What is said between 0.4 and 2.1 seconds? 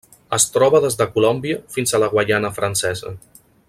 troba des de Colòmbia fins a